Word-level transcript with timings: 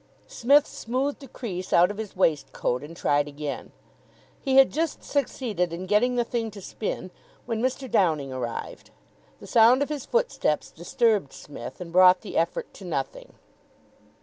Psmith 0.25 0.65
smoothed 0.65 1.21
a 1.21 1.27
crease 1.27 1.71
out 1.71 1.91
of 1.91 1.97
his 1.99 2.15
waistcoat 2.15 2.83
and 2.83 2.97
tried 2.97 3.27
again. 3.27 3.71
He 4.41 4.55
had 4.55 4.71
just 4.71 5.03
succeeded 5.03 5.71
in 5.71 5.85
getting 5.85 6.15
the 6.15 6.23
thing 6.23 6.49
to 6.49 6.59
spin 6.59 7.11
when 7.45 7.61
Mr. 7.61 7.85
Downing 7.87 8.33
arrived. 8.33 8.89
The 9.39 9.45
sound 9.45 9.83
of 9.83 9.89
his 9.89 10.07
footsteps 10.07 10.71
disturbed 10.71 11.33
Psmith 11.33 11.79
and 11.79 11.91
brought 11.91 12.21
the 12.21 12.35
effort 12.35 12.73
to 12.73 12.83
nothing. 12.83 13.33